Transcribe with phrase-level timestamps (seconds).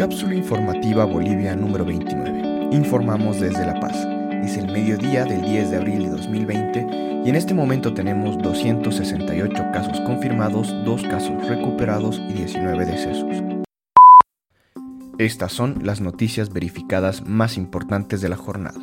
[0.00, 2.74] Cápsula informativa Bolivia número 29.
[2.74, 3.94] Informamos desde La Paz.
[4.42, 9.62] Es el mediodía del 10 de abril de 2020 y en este momento tenemos 268
[9.74, 13.42] casos confirmados, 2 casos recuperados y 19 decesos.
[15.18, 18.80] Estas son las noticias verificadas más importantes de la jornada.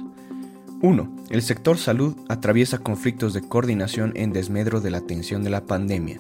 [0.84, 1.16] 1.
[1.32, 6.20] El sector salud atraviesa conflictos de coordinación en desmedro de la atención de la pandemia.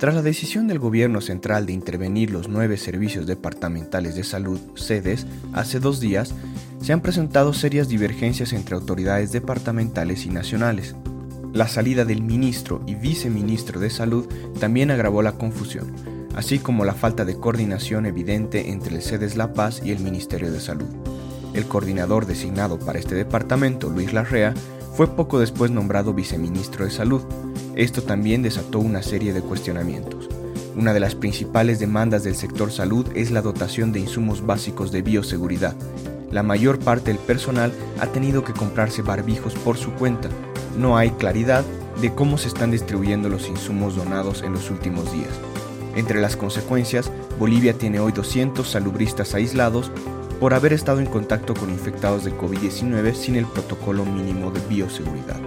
[0.00, 5.26] Tras la decisión del gobierno central de intervenir los nueve servicios departamentales de salud, sedes,
[5.52, 6.34] hace dos días,
[6.80, 10.96] se han presentado serias divergencias entre autoridades departamentales y nacionales.
[11.52, 14.26] La salida del ministro y viceministro de salud
[14.58, 15.94] también agravó la confusión,
[16.34, 20.50] así como la falta de coordinación evidente entre el sedes La Paz y el Ministerio
[20.50, 20.88] de Salud.
[21.52, 24.54] El coordinador designado para este departamento, Luis Larrea,
[24.94, 27.22] fue poco después nombrado viceministro de Salud.
[27.80, 30.28] Esto también desató una serie de cuestionamientos.
[30.76, 35.00] Una de las principales demandas del sector salud es la dotación de insumos básicos de
[35.00, 35.74] bioseguridad.
[36.30, 40.28] La mayor parte del personal ha tenido que comprarse barbijos por su cuenta.
[40.76, 41.64] No hay claridad
[42.02, 45.32] de cómo se están distribuyendo los insumos donados en los últimos días.
[45.96, 49.90] Entre las consecuencias, Bolivia tiene hoy 200 salubristas aislados
[50.38, 55.40] por haber estado en contacto con infectados de COVID-19 sin el protocolo mínimo de bioseguridad.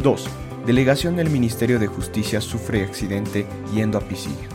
[0.00, 0.28] 2.
[0.66, 4.46] Delegación del Ministerio de Justicia sufre accidente yendo a Pisiga.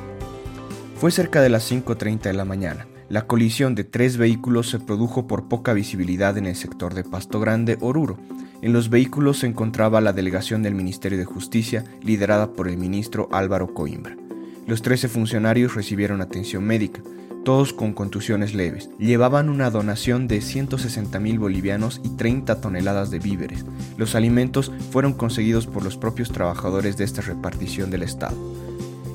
[0.98, 2.88] Fue cerca de las 5.30 de la mañana.
[3.10, 7.40] La colisión de tres vehículos se produjo por poca visibilidad en el sector de Pasto
[7.40, 8.20] Grande, Oruro.
[8.62, 13.28] En los vehículos se encontraba la delegación del Ministerio de Justicia, liderada por el ministro
[13.32, 14.16] Álvaro Coimbra.
[14.68, 17.02] Los 13 funcionarios recibieron atención médica
[17.46, 18.90] todos con contusiones leves.
[19.00, 23.64] Llevaban una donación de 160 mil bolivianos y 30 toneladas de víveres.
[23.96, 28.36] Los alimentos fueron conseguidos por los propios trabajadores de esta repartición del Estado.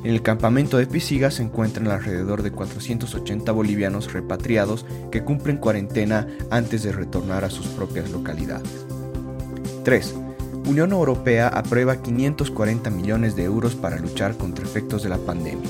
[0.03, 6.27] En el campamento de Pisiga se encuentran alrededor de 480 bolivianos repatriados que cumplen cuarentena
[6.51, 8.87] antes de retornar a sus propias localidades.
[9.85, 10.15] 3.
[10.67, 15.69] Unión Europea aprueba 540 millones de euros para luchar contra efectos de la pandemia.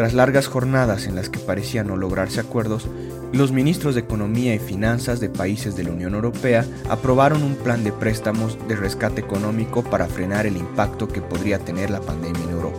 [0.00, 2.86] Tras largas jornadas en las que parecían no lograrse acuerdos,
[3.34, 7.84] los ministros de Economía y Finanzas de países de la Unión Europea aprobaron un plan
[7.84, 12.48] de préstamos de rescate económico para frenar el impacto que podría tener la pandemia en
[12.48, 12.78] Europa.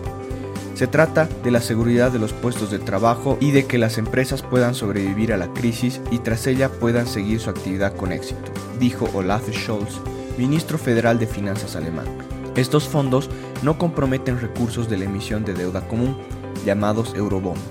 [0.74, 4.42] Se trata de la seguridad de los puestos de trabajo y de que las empresas
[4.42, 9.08] puedan sobrevivir a la crisis y tras ella puedan seguir su actividad con éxito, dijo
[9.14, 10.02] Olaf Scholz,
[10.40, 12.08] ministro federal de Finanzas alemán.
[12.56, 13.30] Estos fondos
[13.62, 16.18] no comprometen recursos de la emisión de deuda común,
[16.66, 17.64] llamados eurobonos.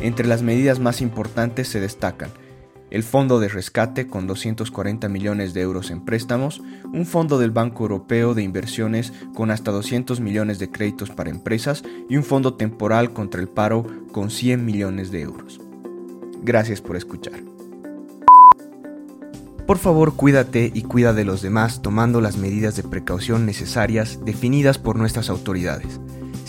[0.00, 2.30] Entre las medidas más importantes se destacan
[2.90, 6.60] el Fondo de Rescate con 240 millones de euros en préstamos,
[6.92, 11.84] un fondo del Banco Europeo de Inversiones con hasta 200 millones de créditos para empresas
[12.08, 15.60] y un fondo temporal contra el paro con 100 millones de euros.
[16.42, 17.40] Gracias por escuchar.
[19.66, 24.78] Por favor, cuídate y cuida de los demás tomando las medidas de precaución necesarias definidas
[24.78, 26.00] por nuestras autoridades.